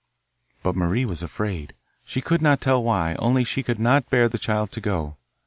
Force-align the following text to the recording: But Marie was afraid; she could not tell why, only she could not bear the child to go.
But 0.63 0.75
Marie 0.75 1.05
was 1.05 1.21
afraid; 1.21 1.73
she 2.03 2.21
could 2.21 2.41
not 2.41 2.59
tell 2.59 2.81
why, 2.83 3.13
only 3.19 3.43
she 3.43 3.61
could 3.61 3.79
not 3.79 4.09
bear 4.09 4.27
the 4.27 4.39
child 4.39 4.71
to 4.71 4.81
go. 4.81 5.17